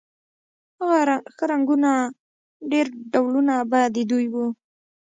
ښه 1.35 1.43
رنګونه 1.51 1.91
ډېر 2.71 2.85
ډولونه 3.11 3.55
به 3.71 3.81
د 3.95 3.97
دوی 4.11 4.25
و 4.33 4.35